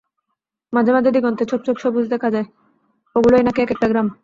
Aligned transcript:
মাঝে 0.73 0.91
মাঝে 0.91 1.09
দিগন্তে 1.11 1.43
ছোপ 1.45 1.61
ছোপ 1.65 1.77
সবুজ 1.77 2.05
দেখা 2.09 2.29
যায়, 2.29 2.47
ওগুলোই 3.15 3.43
নাকি 3.43 3.59
এক–একটা 3.61 3.87
গ্রাম। 3.87 4.07